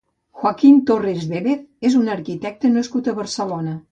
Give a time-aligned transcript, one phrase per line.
[0.43, 3.79] Joaquín Torres Vérez és un arquitecte nascut a Barcelona.